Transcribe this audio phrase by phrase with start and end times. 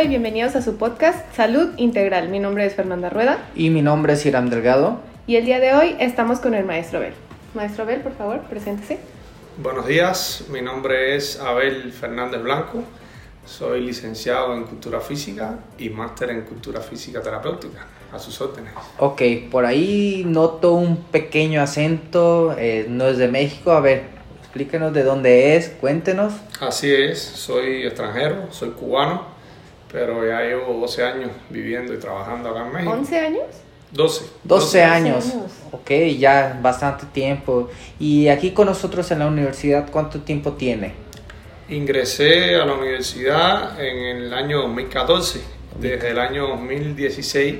[0.00, 2.30] Hola y bienvenidos a su podcast Salud Integral.
[2.30, 3.50] Mi nombre es Fernanda Rueda.
[3.54, 4.98] Y mi nombre es Iram Delgado.
[5.26, 7.12] Y el día de hoy estamos con el maestro Abel.
[7.52, 8.98] Maestro Abel, por favor, preséntese.
[9.58, 12.82] Buenos días, mi nombre es Abel Fernández Blanco.
[13.44, 17.86] Soy licenciado en Cultura Física y máster en Cultura Física Terapéutica.
[18.10, 18.72] A sus órdenes.
[18.96, 19.20] Ok,
[19.50, 22.56] por ahí noto un pequeño acento.
[22.58, 23.72] eh, no es de México.
[23.72, 24.04] A ver,
[24.38, 25.68] explíquenos de dónde es.
[25.68, 26.32] Cuéntenos.
[26.58, 29.39] Así es, soy extranjero, soy cubano
[29.92, 32.96] pero ya llevo 12 años viviendo y trabajando acá en México.
[32.96, 33.42] ¿11 años?
[33.92, 34.24] 12.
[34.44, 35.30] 12 años.
[35.32, 35.52] años.
[35.72, 37.68] Ok, ya bastante tiempo.
[37.98, 40.94] Y aquí con nosotros en la universidad, ¿cuánto tiempo tiene?
[41.68, 45.40] Ingresé a la universidad en el año 2014.
[45.80, 47.56] Desde el año 2016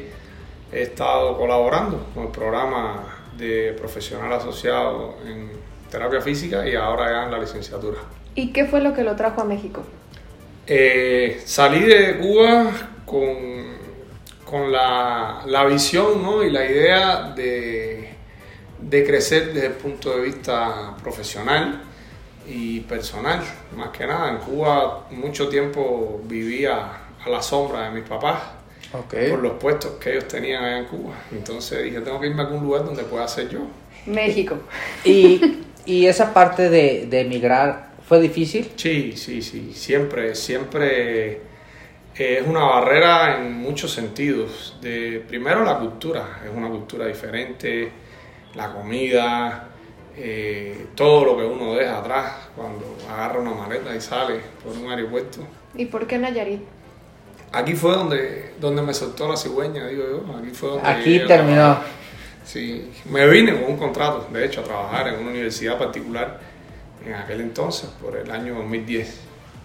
[0.72, 5.50] he estado colaborando con el programa de profesional asociado en
[5.90, 7.98] terapia física y ahora ya en la licenciatura.
[8.34, 9.82] ¿Y qué fue lo que lo trajo a México?
[10.72, 12.70] Eh, salí de Cuba
[13.04, 13.26] con,
[14.44, 16.44] con la, la visión ¿no?
[16.44, 18.08] y la idea de,
[18.78, 21.82] de crecer desde el punto de vista profesional
[22.46, 23.42] y personal,
[23.76, 24.30] más que nada.
[24.30, 26.92] En Cuba mucho tiempo vivía
[27.24, 28.40] a la sombra de mis papás
[28.92, 29.14] Ok.
[29.28, 31.14] por los puestos que ellos tenían allá en Cuba.
[31.32, 33.60] Entonces dije, tengo que irme a algún lugar donde pueda ser yo.
[34.06, 34.58] México.
[35.04, 38.68] Y, y esa parte de, de emigrar fue difícil.
[38.74, 41.30] Sí, sí, sí, siempre, siempre
[42.16, 44.76] eh, es una barrera en muchos sentidos.
[44.82, 47.92] De, primero la cultura, es una cultura diferente,
[48.56, 49.68] la comida,
[50.16, 54.90] eh, todo lo que uno deja atrás cuando agarra una maleta y sale por un
[54.90, 55.46] aeropuerto.
[55.76, 56.62] ¿Y por qué Nayarit?
[57.52, 60.36] Aquí fue donde, donde me soltó la cigüeña, digo yo.
[60.36, 61.78] Aquí fue donde Aquí terminó.
[62.44, 66.49] Sí, me vine con un contrato, de hecho, a trabajar en una universidad particular
[67.06, 69.20] en aquel entonces, por el año 2010.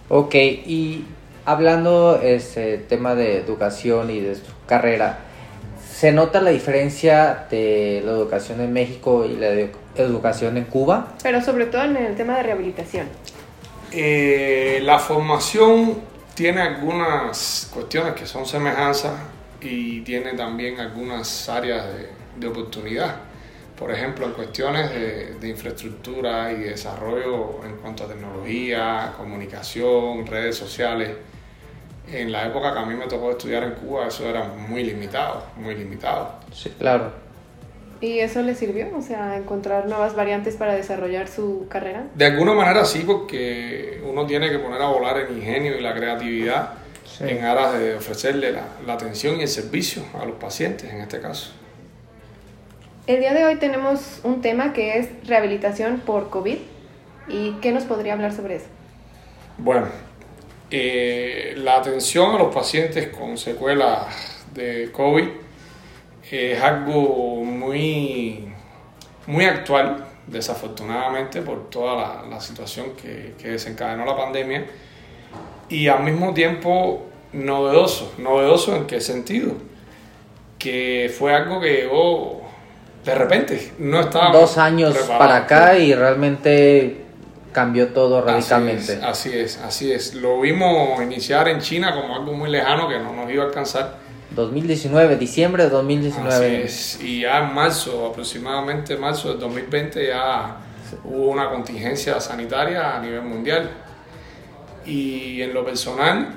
[0.08, 1.04] Ok, y
[1.44, 5.18] hablando este tema de educación y de su carrera,
[5.92, 11.14] ¿se nota la diferencia de la educación en México y la edu- educación en Cuba?
[11.22, 13.08] Pero sobre todo en el tema de rehabilitación.
[13.92, 15.94] Eh, la formación
[16.34, 19.12] tiene algunas cuestiones que son semejanzas
[19.60, 23.16] y tiene también algunas áreas de, de oportunidad.
[23.78, 30.56] Por ejemplo, en cuestiones de, de infraestructura y desarrollo en cuanto a tecnología, comunicación, redes
[30.56, 31.10] sociales.
[32.10, 35.42] En la época que a mí me tocó estudiar en Cuba, eso era muy limitado,
[35.56, 36.36] muy limitado.
[36.52, 37.10] Sí, claro.
[38.00, 38.96] ¿Y eso le sirvió?
[38.96, 42.04] O sea, encontrar nuevas variantes para desarrollar su carrera.
[42.14, 45.94] De alguna manera sí, porque uno tiene que poner a volar el ingenio y la
[45.94, 47.24] creatividad Sí.
[47.28, 51.18] en aras de ofrecerle la, la atención y el servicio a los pacientes en este
[51.20, 51.52] caso.
[53.06, 56.56] El día de hoy tenemos un tema que es rehabilitación por COVID.
[57.28, 58.66] ¿Y qué nos podría hablar sobre eso?
[59.58, 59.86] Bueno,
[60.72, 65.28] eh, la atención a los pacientes con secuelas de COVID
[66.28, 68.48] es algo muy,
[69.28, 74.66] muy actual, desafortunadamente, por toda la, la situación que, que desencadenó la pandemia
[75.68, 78.14] y al mismo tiempo novedoso.
[78.18, 79.52] ¿Novedoso en qué sentido?
[80.58, 82.45] Que fue algo que llegó
[83.06, 85.18] de repente, no estábamos Dos años preparados.
[85.18, 87.04] para acá y realmente
[87.52, 88.98] cambió todo radicalmente.
[89.02, 90.14] Así es, así es, así es.
[90.14, 93.96] Lo vimos iniciar en China como algo muy lejano que no nos iba a alcanzar.
[94.30, 96.34] 2019, diciembre de 2019.
[96.34, 97.00] Así es.
[97.00, 100.56] Y ya en marzo, aproximadamente marzo del 2020, ya
[101.04, 103.70] hubo una contingencia sanitaria a nivel mundial.
[104.84, 106.34] Y en lo personal,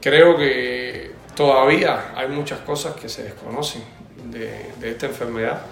[0.00, 3.82] creo que todavía hay muchas cosas que se desconocen
[4.30, 5.62] de, de esta enfermedad,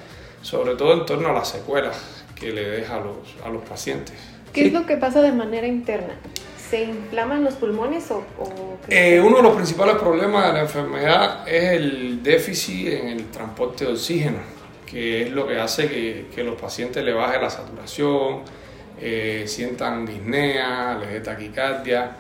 [0.43, 4.15] sobre todo en torno a las secuelas que le deja a los, a los pacientes.
[4.53, 4.67] ¿Qué Sí.
[4.69, 6.15] es lo que pasa de manera interna?
[6.71, 8.25] ¿Se inflaman los pulmones o...?
[8.39, 8.79] o?
[8.89, 13.85] Eh, uno de los principales problemas de la enfermedad es el déficit en el transporte
[13.85, 14.39] de oxígeno,
[14.87, 18.43] que es lo que hace que, que los pacientes le baje la saturación,
[19.01, 22.17] eh, sientan disnea, les dé taquicardia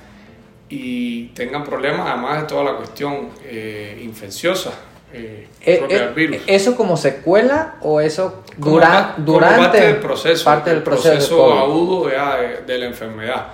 [0.68, 4.72] y tengan problemas además de toda la cuestión eh, infecciosa
[5.12, 6.38] eh, Eh, virus.
[6.46, 10.84] ¿Eso como secuela o eso dura- pa- como durante parte del proceso, parte del el
[10.84, 13.46] proceso, agudo ya de, de la enfermedad.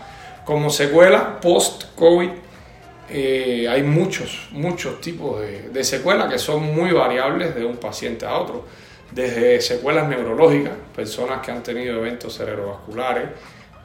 [0.44, 2.30] Como secuela post-COVID,
[3.08, 8.26] eh, hay muchos, muchos tipos de, de secuelas que son muy variables de un paciente
[8.26, 8.64] a otro.
[9.10, 13.28] Desde secuelas neurológicas, personas que han tenido eventos cerebrovasculares,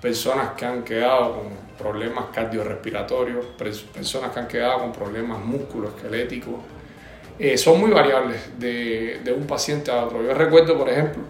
[0.02, 1.44] personas que han quedado con
[1.78, 6.56] problemas cardiorrespiratorios, pers- personas que han quedado con problemas musculoesqueléticos,
[7.40, 10.24] eh, son muy variables de, de un paciente a otro.
[10.24, 11.24] Yo recuerdo, por ejemplo,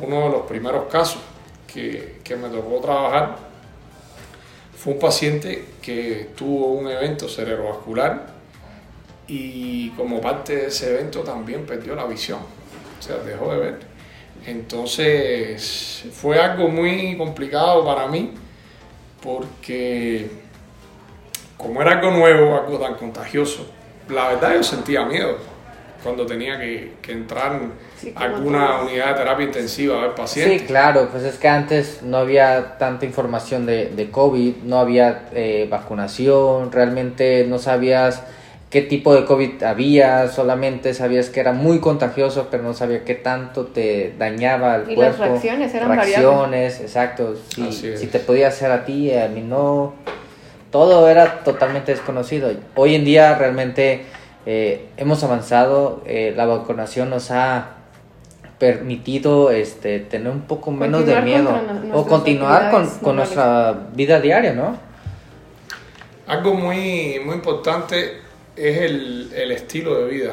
[0.00, 1.20] uno de los primeros casos
[1.66, 3.36] que, que me tocó trabajar
[4.76, 8.26] fue un paciente que tuvo un evento cerebrovascular
[9.28, 12.40] y como parte de ese evento también perdió la visión,
[12.98, 13.78] o sea, dejó de ver.
[14.44, 18.32] Entonces fue algo muy complicado para mí
[19.22, 20.28] porque
[21.56, 23.66] como era algo nuevo, algo tan contagioso,
[24.12, 25.36] la verdad yo sentía miedo
[26.02, 27.60] cuando tenía que, que entrar
[27.96, 30.60] Sí, a como alguna unidad de terapia intensiva a ver pacientes.
[30.62, 35.28] Sí, claro, pues es que antes no había tanta información de, de COVID, no había
[35.32, 38.22] eh, vacunación, realmente no sabías
[38.70, 43.14] qué tipo de COVID había, solamente sabías que era muy contagioso, pero no sabía qué
[43.14, 45.34] tanto te dañaba al Y las cuerpo.
[45.34, 47.36] reacciones eran Reacciones, exacto.
[47.54, 48.00] Si, Así es.
[48.00, 49.92] si te podía hacer a ti, a mí no.
[50.72, 52.50] Todo era totalmente desconocido.
[52.74, 54.06] Hoy en día realmente
[54.46, 57.76] eh, hemos avanzado, eh, la vacunación nos ha
[58.58, 62.70] permitido este tener un poco menos de miedo no- o continuar
[63.02, 64.78] con, nuestra vida diaria, ¿no?
[66.26, 68.22] Algo muy, muy importante
[68.56, 70.32] es el, el estilo de vida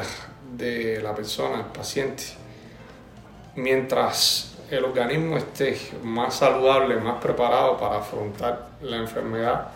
[0.56, 2.22] de la persona, el paciente.
[3.56, 9.66] Mientras el organismo esté más saludable, más preparado para afrontar la enfermedad,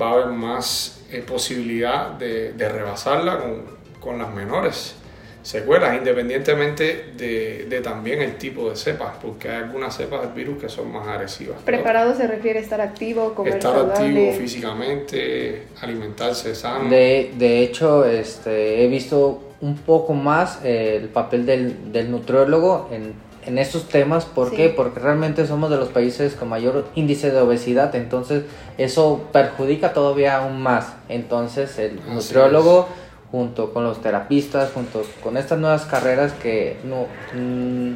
[0.00, 3.62] va a haber más eh, posibilidad de, de rebasarla con,
[4.00, 4.96] con las menores
[5.42, 10.60] secuelas, independientemente de, de también el tipo de cepas, porque hay algunas cepas del virus
[10.62, 11.58] que son más agresivas.
[11.64, 14.28] Preparado se refiere a estar activo, comer Estar saludable.
[14.28, 16.90] activo físicamente, alimentarse sano.
[16.90, 22.88] De, de hecho, este, he visto un poco más eh, el papel del, del nutriólogo
[22.92, 23.14] en,
[23.46, 24.24] en estos temas.
[24.24, 24.56] ¿Por Sí.
[24.56, 24.68] qué?
[24.68, 28.44] Porque realmente somos de los países con mayor índice de obesidad, entonces
[28.78, 30.92] eso perjudica todavía aún más.
[31.08, 32.88] Entonces el Así nutriólogo
[33.30, 37.06] junto con los terapistas, junto con estas nuevas carreras que no
[37.38, 37.94] mm,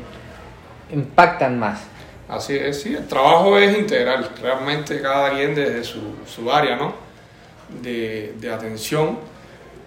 [0.92, 1.80] impactan más.
[2.28, 6.94] Así es, sí, el trabajo es integral, realmente cada quien desde su, su área, ¿no?
[7.82, 9.18] De, de atención,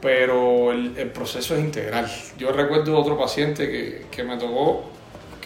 [0.01, 2.07] pero el, el proceso es integral.
[2.38, 4.83] Yo recuerdo otro paciente que, que me tocó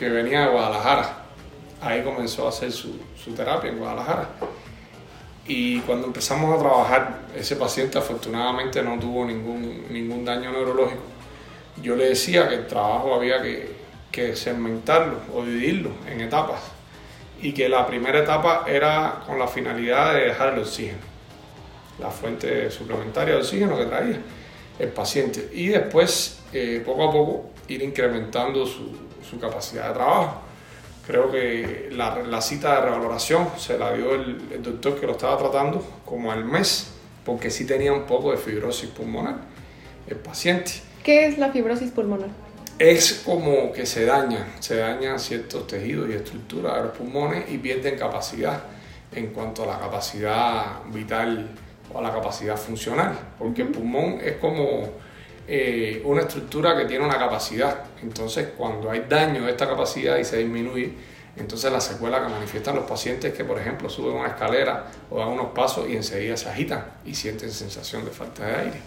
[0.02, 1.16] que venía de Guadalajara,
[1.80, 4.30] ahí comenzó a hacer su, su terapia en Guadalajara.
[5.46, 11.04] Y cuando empezamos a trabajar, ese paciente afortunadamente no tuvo ningún, ningún daño neurológico.
[11.84, 13.76] Yo le decía que el trabajo había que,
[14.12, 16.62] que segmentarlo o dividirlo en etapas
[17.40, 20.98] y que la primera etapa era con la finalidad de dejar el oxígeno,
[22.00, 24.20] la fuente suplementaria de oxígeno que traía
[24.80, 30.42] el paciente y después eh, poco a poco ir incrementando su, su capacidad de trabajo.
[31.08, 35.14] Creo que la, la cita de revaloración se la dio el, el doctor que lo
[35.14, 36.92] estaba tratando como al mes,
[37.26, 39.36] porque sí tenía un poco de fibrosis pulmonar
[40.08, 40.74] el paciente.
[41.04, 42.30] ¿Qué es la fibrosis pulmonar?
[42.78, 47.58] Es como que se dañan, se dañan ciertos tejidos y estructuras de los pulmones y
[47.58, 48.62] pierden capacidad
[49.14, 51.50] en cuanto a la capacidad vital
[51.94, 54.90] o a la capacidad funcional, porque el pulmón es como
[55.54, 57.84] eh, una estructura que tiene una capacidad.
[58.02, 60.94] Entonces, cuando hay daño de esta capacidad y se disminuye,
[61.36, 65.28] entonces la secuela que manifiestan los pacientes que, por ejemplo, suben una escalera o dan
[65.28, 68.80] unos pasos y enseguida se agitan y sienten sensación de falta de aire.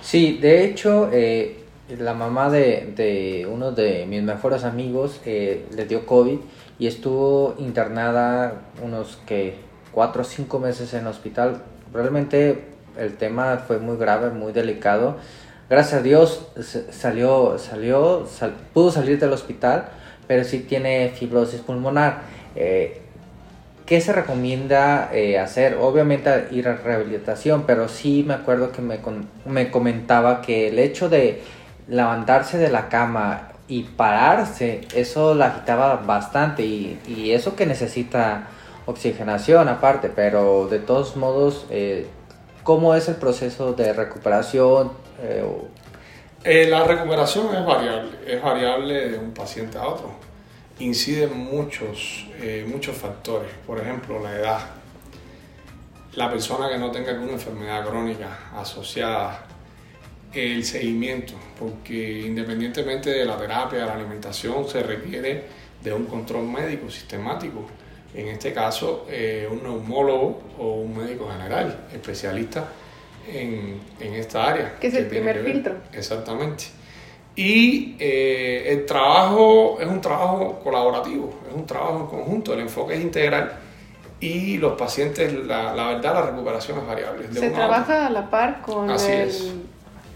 [0.00, 1.64] Sí, de hecho, eh,
[1.98, 6.38] la mamá de, de uno de mis mejores amigos eh, le dio COVID
[6.78, 9.56] y estuvo internada unos que
[9.90, 11.64] cuatro o cinco meses en el hospital.
[11.92, 12.62] Realmente
[12.96, 15.16] el tema fue muy grave, muy delicado.
[15.72, 16.48] Gracias a Dios
[16.90, 19.86] salió, salió, sal- pudo salir del hospital,
[20.28, 22.24] pero sí tiene fibrosis pulmonar.
[22.54, 23.00] Eh,
[23.86, 25.78] ¿Qué se recomienda eh, hacer?
[25.80, 28.98] Obviamente ir a rehabilitación, pero sí me acuerdo que me,
[29.46, 31.42] me comentaba que el hecho de
[31.88, 38.42] levantarse de la cama y pararse, eso la agitaba bastante y, y eso que necesita
[38.84, 42.08] oxigenación aparte, pero de todos modos, eh,
[42.62, 45.00] ¿cómo es el proceso de recuperación?
[45.20, 45.44] Eh,
[46.44, 50.10] Eh, la recuperación es variable, es variable de un paciente a otro.
[50.80, 54.58] Inciden muchos, eh, muchos factores, por ejemplo, la edad,
[56.14, 59.46] la persona que no tenga alguna enfermedad crónica asociada,
[60.32, 65.44] el seguimiento, porque independientemente de la terapia, de la alimentación, se requiere
[65.80, 67.68] de un control médico sistemático.
[68.14, 69.06] En este caso,
[69.48, 72.66] un neumólogo o un médico general, especialista
[73.28, 74.74] en, en esta área.
[74.80, 75.74] Que es el tiene primer filtro.
[75.92, 76.64] Exactamente.
[77.34, 82.94] Y eh, el trabajo es un trabajo colaborativo, es un trabajo en conjunto, el enfoque
[82.94, 83.52] es integral
[84.20, 87.28] y los pacientes, la, la verdad, la recuperación es variable.
[87.28, 89.50] de Se uno a trabaja a la par con Así el, es.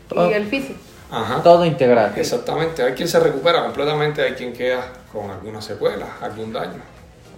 [0.09, 0.31] Todo.
[0.31, 0.79] y el físico.
[1.11, 1.41] Ajá.
[1.43, 2.13] todo integral.
[2.17, 6.83] Exactamente, hay quien se recupera completamente, hay quien queda con alguna secuela, algún daño.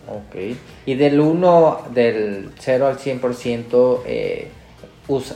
[0.09, 0.57] Ok.
[0.87, 4.51] Y del 1, del 0 al 100%, eh,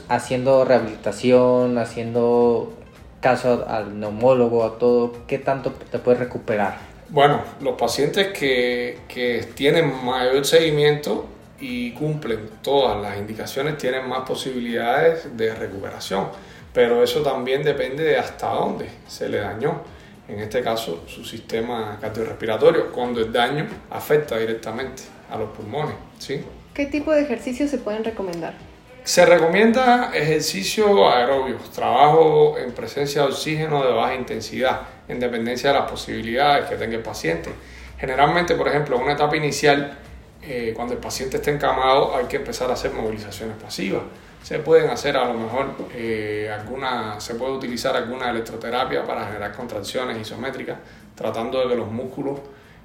[0.08, 2.72] haciendo rehabilitación, haciendo
[3.20, 6.76] caso al neumólogo, a todo, ¿qué tanto te puedes recuperar?
[7.08, 11.26] Bueno, los pacientes que, que tienen mayor seguimiento
[11.60, 16.28] y cumplen todas las indicaciones tienen más posibilidades de recuperación,
[16.72, 19.80] pero eso también depende de hasta dónde se le dañó.
[20.28, 25.94] En este caso, su sistema cardiorrespiratorio, cuando el daño afecta directamente a los pulmones.
[26.18, 26.42] ¿sí?
[26.74, 28.54] ¿Qué tipo de ejercicios se pueden recomendar?
[29.04, 35.80] Se recomienda ejercicio aerobio, trabajo en presencia de oxígeno de baja intensidad, en dependencia de
[35.80, 37.50] las posibilidades que tenga el paciente.
[37.98, 39.98] Generalmente, por ejemplo, en una etapa inicial,
[40.40, 44.02] eh, cuando el paciente está encamado, hay que empezar a hacer movilizaciones pasivas.
[44.40, 49.52] Se pueden hacer a lo mejor eh, alguna, se puede utilizar alguna electroterapia para generar
[49.52, 50.78] contracciones isométricas,
[51.16, 52.38] tratando de que los músculos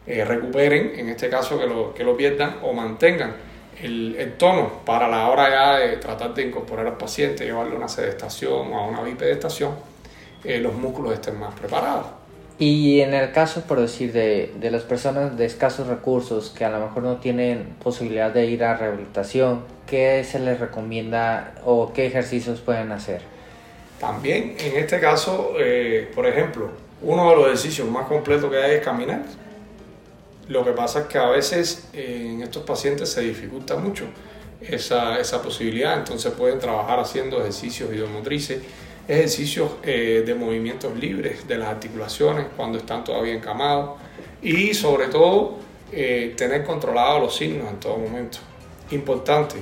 [0.08, 3.36] eh, recuperen, en este caso que lo, que lo pierdan o mantengan
[3.82, 7.78] el, el, tono para la hora ya de tratar de incorporar al paciente, llevarlo a
[7.78, 9.76] una sedestación o a una bipedestación,
[10.44, 12.08] eh, los músculos estén más preparados.
[12.60, 16.70] Y en el caso, por decir, de, de, las personas de escasos recursos que a
[16.70, 22.08] lo mejor no tienen posibilidad de ir a rehabilitación, ¿qué se les recomienda o qué
[22.08, 23.22] ejercicios pueden hacer?
[24.00, 26.70] También en este caso, eh, por ejemplo,
[27.02, 29.22] uno de los ejercicios más completos que hay es caminar.
[30.48, 34.06] Lo que pasa es que a veces eh, en estos pacientes se dificulta mucho
[34.62, 38.62] esa, esa posibilidad, entonces pueden trabajar haciendo ejercicios idiomotrices,
[39.08, 44.00] ejercicios eh, de movimientos libres de las articulaciones cuando están todavía encamados
[44.42, 45.58] y sobre todo
[45.92, 48.40] eh, tener controlados los signos en todo momento.
[48.92, 49.56] Importante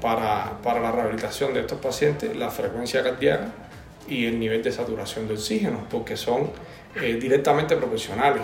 [0.00, 3.52] para, para la rehabilitación de estos pacientes la frecuencia cardíaca
[4.08, 6.50] y el nivel de saturación de oxígeno, porque son
[7.00, 8.42] eh, directamente proporcionales.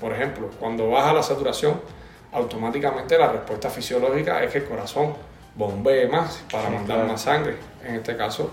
[0.00, 1.80] Por ejemplo, cuando baja la saturación,
[2.32, 5.14] automáticamente la respuesta fisiológica es que el corazón
[5.54, 7.12] bombee más para Sí, mandar claro.
[7.12, 8.50] más sangre, en este caso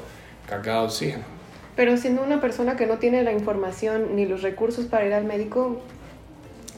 [0.48, 1.24] cargada de oxígeno.
[1.76, 5.26] Pero siendo una persona que no tiene la información ni los recursos para ir al
[5.26, 5.80] médico,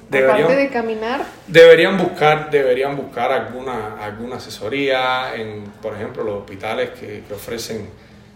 [0.09, 6.39] Deberían- aparte de caminar, Deberían buscar, deberían buscar alguna, alguna asesoría en, por ejemplo, los
[6.39, 7.87] hospitales que, que ofrecen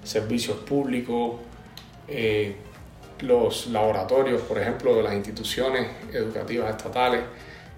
[0.03, 1.37] servicios públicos,
[2.07, 2.55] eh,
[3.21, 7.21] los laboratorios, por ejemplo, de las instituciones educativas estatales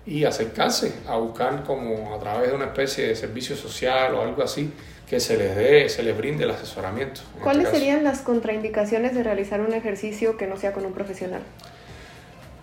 [0.05, 4.43] y acercarse a buscar como a través de una especie de servicio social o algo
[4.43, 4.71] así
[5.09, 7.21] que se les dé, se les brinde el asesoramiento.
[7.21, 10.93] en este ¿cuáles serían las contraindicaciones de realizar un ejercicio que no sea con un
[10.93, 11.41] profesional?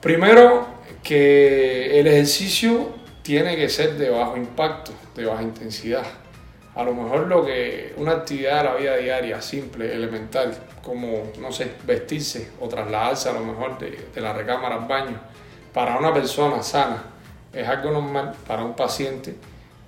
[0.00, 0.66] Primero,
[1.02, 2.90] que el ejercicio
[3.22, 6.04] tiene que ser de bajo impacto, de baja intensidad.
[6.74, 11.52] A lo mejor lo que una actividad de la vida diaria, simple, elemental, como, no
[11.52, 15.20] sé, vestirse o trasladarse a lo mejor de, la recámara al baño,
[15.74, 17.02] para una persona sana
[17.52, 19.34] es algo normal, para un paciente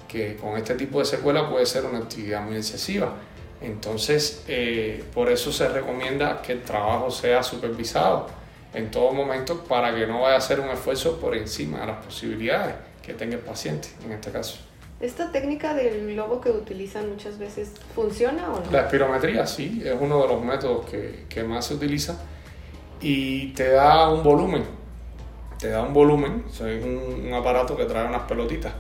[0.07, 3.15] que con este tipo de secuela puede ser una actividad muy excesiva.
[3.63, 8.27] Entonces, eh, por eso se recomienda que el trabajo sea supervisado
[8.75, 12.05] en todo momento para que no vaya a ser un esfuerzo por encima de las
[12.05, 14.59] posibilidades que tenga el paciente en este caso.
[15.01, 18.71] ¿Esta técnica del globo que utilizan muchas veces funciona o no?
[18.71, 22.17] La espirometría sí, es uno de los métodos que, que más se utiliza
[23.01, 24.65] y te da un volumen,
[25.59, 28.73] te da un volumen, o sea, es un, un aparato que trae unas pelotitas.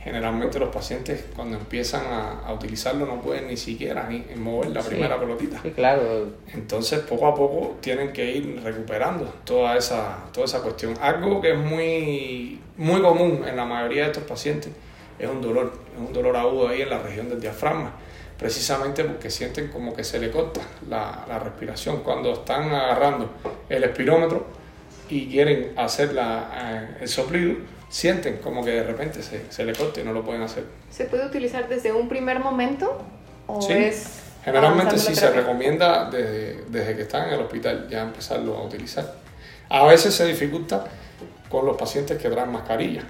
[0.00, 4.82] Generalmente los pacientes cuando empiezan a, a utilizarlo no pueden ni siquiera ni mover la
[4.82, 4.88] Sí.
[4.88, 5.60] primera pelotita.
[5.62, 6.26] Sí, claro.
[6.52, 10.94] Entonces, poco a poco tienen que ir recuperando toda esa, toda esa cuestión.
[11.00, 14.72] Algo que es muy, muy común en la mayoría de estos pacientes
[15.18, 17.92] es un dolor, es un dolor agudo ahí en la región del diafragma,
[18.38, 23.30] precisamente porque sienten como que se le corta la, la respiración cuando están agarrando
[23.68, 24.46] el espirómetro
[25.08, 27.56] y quieren hacer la, eh, el soplido,
[27.88, 30.64] sienten como que de repente se, se le corta y no lo pueden hacer.
[30.90, 33.00] ¿Se puede utilizar desde un primer momento
[33.46, 33.72] o Sí.
[33.74, 38.64] es Generalmente sí se recomienda desde, desde que están en el hospital ya empezarlo a
[38.64, 39.14] utilizar.
[39.68, 40.84] A veces se dificulta
[41.48, 43.02] con los pacientes que traen mascarilla,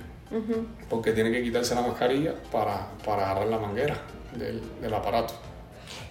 [0.88, 3.96] Porque tienen que quitarse la mascarilla para, para agarrar la manguera
[4.34, 5.34] del, del aparato.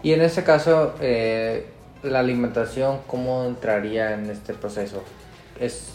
[0.04, 1.68] Y en este caso, eh,
[2.04, 5.04] la alimentación, ¿cómo entraría en este proceso?
[5.60, 5.94] Es,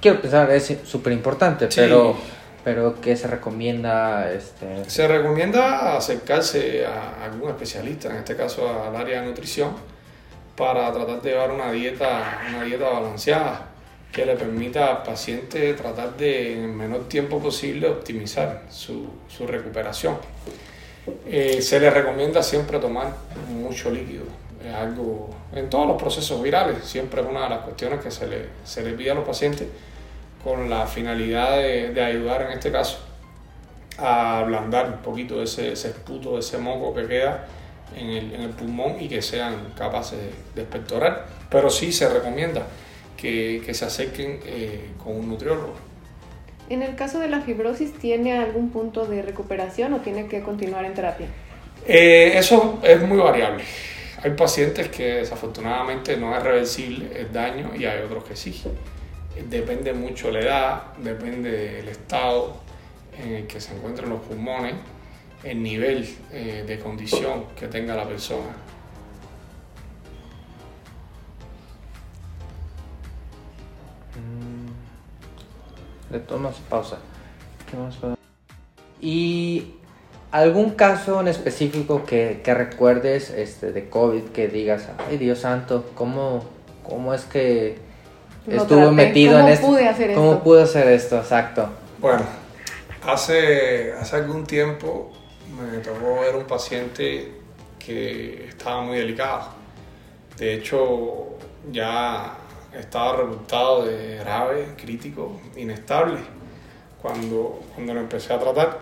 [0.00, 1.80] quiero pensar, es súper importante, Sí.
[1.80, 2.16] pero,
[2.64, 4.32] pero ¿qué se recomienda?
[4.32, 9.72] Este, Se recomienda acercarse a algún especialista, en este caso al área de nutrición,
[10.56, 13.68] para tratar de llevar una dieta, una dieta balanceada
[14.14, 19.44] que le permita al paciente tratar de, en el menor tiempo posible, optimizar su, su
[19.44, 20.16] recuperación.
[21.26, 23.08] Eh, se le recomienda siempre tomar
[23.50, 24.22] mucho líquido.
[24.64, 28.28] Es algo, en todos los procesos virales, siempre es una de las cuestiones que se
[28.28, 29.66] le, se le pide a los pacientes
[30.44, 32.98] con la finalidad de, de ayudar en este caso
[33.98, 37.46] a ablandar un poquito ese, ese esputo, ese moco que queda
[37.96, 41.26] en el, en el pulmón y que sean capaces de, de expectorar.
[41.50, 42.62] pero sí se recomienda
[43.24, 45.72] que, que se acerquen eh, con un nutriólogo.
[46.68, 50.84] En el caso de la fibrosis, ¿tiene algún punto de recuperación o tiene que continuar
[50.84, 51.26] en terapia?
[51.86, 53.64] Eh, eso es muy variable.
[54.22, 58.62] Hay pacientes que desafortunadamente no es reversible el daño y hay otros que sí.
[59.48, 62.56] Depende mucho la edad, depende del estado
[63.18, 64.74] en el que se encuentran los pulmones,
[65.42, 68.54] el nivel eh, de condición que tenga la persona.
[76.10, 76.98] Le tomas pausa.
[77.70, 77.96] ¿Qué más
[79.00, 79.74] Y
[80.30, 85.90] algún caso en específico que, que recuerdes este, de COVID que digas, ay Dios santo,
[85.94, 86.44] ¿cómo,
[86.82, 87.78] cómo es que
[88.46, 89.66] Lo estuvo traté, metido ¿cómo en esto?
[89.66, 90.44] pude hacer ¿Cómo esto?
[90.44, 91.16] pude hacer esto?
[91.18, 91.68] Exacto.
[92.00, 92.22] Bueno,
[93.06, 95.10] hace, hace algún tiempo
[95.72, 97.32] me tocó ver un paciente
[97.78, 99.50] que estaba muy delicado.
[100.36, 101.36] De hecho,
[101.70, 102.34] ya
[102.78, 106.18] estaba reportado de grave, crítico, inestable,
[107.00, 108.78] cuando, cuando lo empecé a tratar.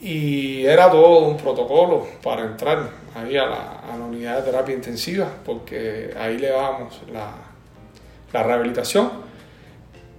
[0.00, 4.74] Y era todo un protocolo para entrar ahí a la, a la unidad de terapia
[4.74, 7.32] intensiva, porque ahí le dábamos la,
[8.32, 9.10] la rehabilitación.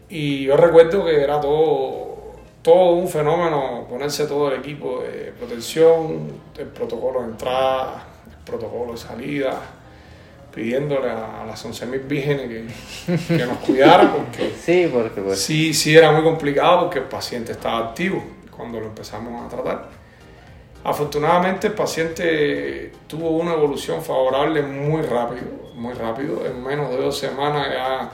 [0.09, 6.31] Y yo recuerdo que era todo, todo un fenómeno ponerse todo el equipo de protección,
[6.57, 9.61] el protocolo de entrada, el protocolo de salida,
[10.57, 15.39] pidiéndole a, las 11.000 vírgenes que, que nos cuidaran, porque Sí, porque pues...
[15.39, 19.89] sí, sí era muy complicado porque el paciente estaba activo cuando lo empezamos a tratar.
[20.83, 25.43] Afortunadamente el paciente tuvo una evolución favorable muy rápido,
[25.75, 28.09] muy rápido, en menos de dos semanas ya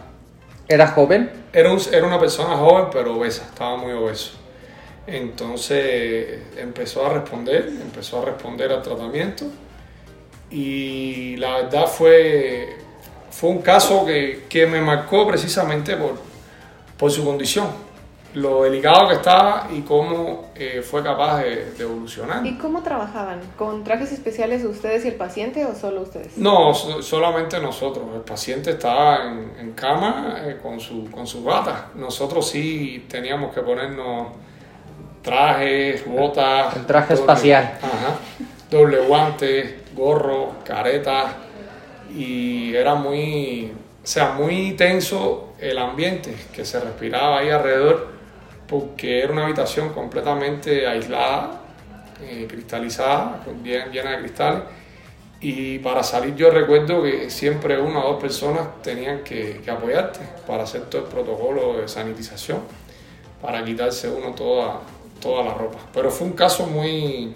[0.67, 1.29] ¿Era joven?
[1.53, 4.31] era, un- era una persona joven, pero obesa, estaba muy obeso.
[5.07, 9.45] Entonces empezó a responder, empezó a responder al tratamiento
[10.53, 12.77] y la verdad fue,
[13.31, 16.15] fue un caso que, que me marcó precisamente por,
[16.97, 17.67] por su condición,
[18.35, 22.43] lo delicado que estaba y cómo eh, fue capaz de, de evolucionar.
[22.45, 23.39] ¿Y cómo trabajaban?
[23.57, 26.35] ¿Con trajes especiales ustedes y el paciente o solo ustedes?
[26.37, 28.05] No, so- solamente nosotros.
[28.15, 31.89] El paciente estaba en, en cama eh, con, su, con su bata.
[31.93, 34.29] Nosotros sí teníamos que ponernos
[35.21, 36.75] trajes, botas.
[36.75, 37.77] El traje doble- espacial.
[37.81, 38.15] Ajá.
[38.69, 41.35] Doble guante, gorro, careta.
[42.15, 43.71] Y era muy,
[44.03, 48.07] o sea, muy tenso el ambiente que se respiraba ahí alrededor
[48.67, 51.61] porque era una habitación completamente aislada,
[52.21, 54.61] eh, cristalizada, bien- llena de cristales.
[55.41, 60.19] Y para salir yo recuerdo que siempre una o dos personas tenían que, que apoyarte
[60.47, 62.59] para hacer todo el protocolo de sanitización,
[63.41, 64.79] para quitarse uno toda,
[65.21, 65.79] toda la ropa.
[65.93, 67.35] Pero fue un caso muy,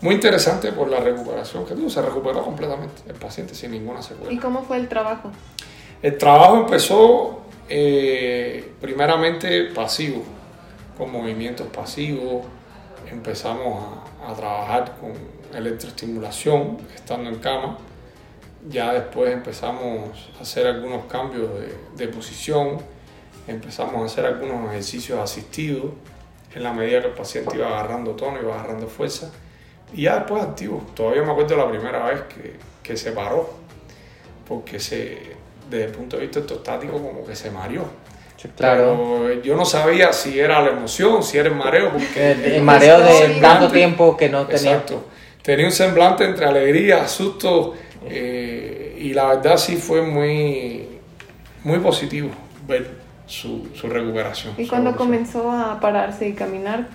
[0.00, 1.88] muy interesante por la recuperación que tuvo.
[1.88, 4.32] Se recuperó completamente el paciente sin ninguna secuela.
[4.32, 5.30] ¿Y cómo fue el trabajo?
[6.02, 10.22] El trabajo empezó eh, primeramente pasivo,
[10.98, 12.44] con movimientos pasivos.
[13.10, 13.84] Empezamos
[14.22, 15.12] a, a trabajar con
[15.56, 17.78] electroestimulación, estando en cama.
[18.68, 22.78] Ya después empezamos a hacer algunos cambios de, de posición,
[23.46, 25.92] empezamos a hacer algunos ejercicios asistidos
[26.54, 29.30] en la medida que el paciente iba agarrando tono, iba agarrando fuerza.
[29.94, 30.84] Y ya después activo.
[30.94, 33.50] Todavía me acuerdo la primera vez que, que se paró,
[34.46, 35.18] porque se,
[35.70, 37.84] desde el punto de vista ortostático como que se mareó.
[38.36, 39.20] Sí, claro.
[39.26, 42.62] Pero yo no sabía si era la emoción, si era el mareo, porque El, el
[42.62, 44.72] mareo de semblante- tanto tiempo que no tenía.
[44.72, 45.04] Exacto.
[45.42, 50.86] Tenía un semblante entre alegría, susto, eh, y la verdad sí fue muy,
[51.64, 52.28] muy positivo
[52.66, 52.90] ver
[53.26, 54.54] su, su recuperación.
[54.58, 56.88] ¿Y cuando comenzó a pararse y caminar,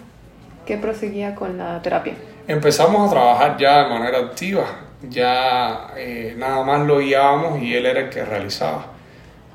[0.65, 2.13] qué proseguía con la terapia?
[2.51, 4.65] Empezamos a trabajar ya de manera activa,
[5.09, 8.87] ya eh, nada más lo guiábamos y él era el que realizaba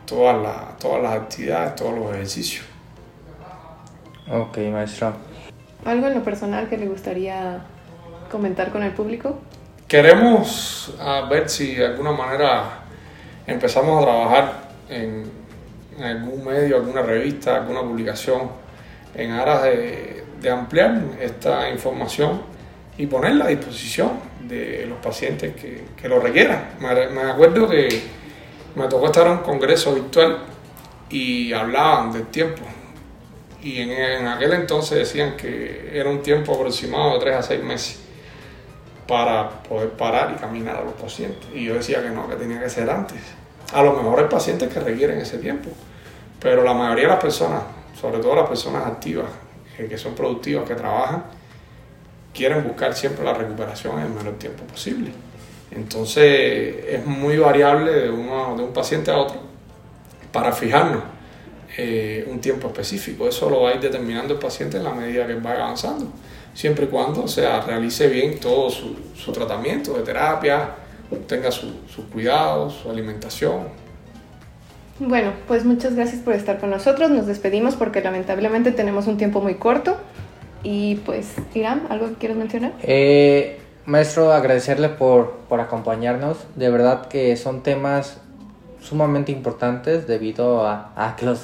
[0.06, 2.64] todas, las todas las actividades, todos los ejercicios.
[4.32, 5.12] Ok, maestro.
[5.84, 7.60] ¿Algo en lo personal que le gustaría
[8.30, 9.40] comentar con el público?
[9.86, 12.78] Queremos ah, ver si de alguna manera
[13.46, 14.52] empezamos a trabajar
[14.88, 15.30] en,
[15.98, 18.50] en algún medio, alguna revista, alguna publicación,
[19.14, 22.55] en aras de, de ampliar esta información
[22.98, 26.76] y ponerla a disposición de los pacientes que, que lo requieran.
[26.80, 27.88] Me, acuerdo que
[28.74, 30.38] me tocó estar en un congreso virtual
[31.10, 32.62] y hablaban del tiempo.
[33.62, 37.62] Y en, en aquel entonces decían que era un tiempo aproximado de 3 a 6
[37.64, 38.00] meses
[39.06, 41.48] para poder parar y caminar a los pacientes.
[41.54, 43.18] Y yo decía que no, que tenía que ser antes.
[43.72, 45.70] A lo mejor hay pacientes que requieren ese tiempo,
[46.40, 47.62] pero la mayoría de las personas,
[48.00, 49.26] sobre todo las personas activas,
[49.78, 51.24] eh, que son productivas, que trabajan,
[52.36, 55.10] quieren buscar siempre la recuperación en el menor tiempo posible.
[55.70, 59.40] Entonces es muy variable de, uno, de un paciente a otro
[60.32, 61.02] para fijarnos
[61.76, 63.28] eh, un tiempo específico.
[63.28, 66.12] Eso lo va a ir determinando el paciente en la medida que vaya avanzando,
[66.54, 70.70] siempre y cuando o sea, realice bien todo su, su tratamiento de terapia,
[71.26, 71.72] tenga sus
[72.12, 73.86] cuidados, su alimentación.
[74.98, 77.10] Bueno, pues muchas gracias por estar con nosotros.
[77.10, 79.98] Nos despedimos porque lamentablemente tenemos un tiempo muy corto.
[80.62, 82.72] Y pues, Irán, ¿algo que quieres mencionar?
[82.82, 86.38] Eh, maestro, agradecerle por, por acompañarnos.
[86.56, 88.18] De verdad que son temas
[88.80, 91.38] sumamente importantes debido a, a que los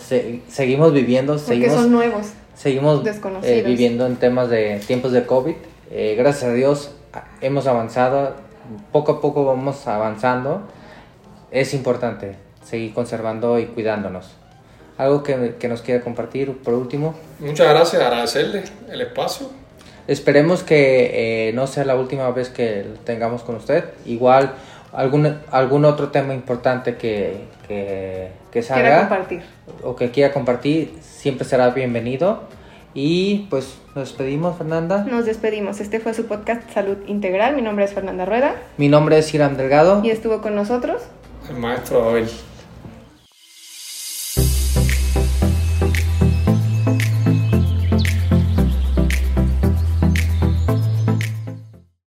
[0.48, 1.34] seguimos viviendo.
[1.34, 2.32] Porque seguimos, son nuevos.
[2.54, 3.02] Seguimos
[3.42, 5.54] eh, viviendo en temas de tiempos de COVID.
[5.90, 6.92] Eh, gracias a Dios
[7.40, 8.34] hemos avanzado.
[8.92, 10.62] Poco a poco vamos avanzando.
[11.50, 14.30] Es importante seguir conservando y cuidándonos.
[14.98, 17.14] ¿Algo que, que, nos quiera compartir por último?
[17.38, 19.50] Muchas gracias, agradecerle el espacio.
[20.06, 23.84] Esperemos que eh, no sea la última vez que tengamos con usted.
[24.04, 24.52] Igual
[24.92, 29.42] algún, algún otro tema importante que, que, que salga quiera compartir.
[29.82, 32.42] o que quiera compartir, siempre será bienvenido.
[32.94, 35.04] Y pues nos despedimos, Fernanda.
[35.04, 35.80] Nos despedimos.
[35.80, 37.56] Este fue su podcast Salud Integral.
[37.56, 38.56] Mi nombre es Fernanda Rueda.
[38.76, 40.02] Mi nombre es Iram Delgado.
[40.04, 41.02] Y estuvo con nosotros
[41.48, 42.28] el maestro Abel.